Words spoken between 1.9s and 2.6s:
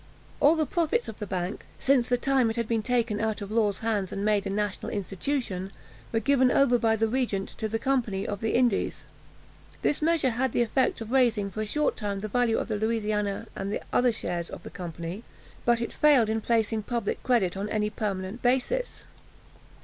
the time it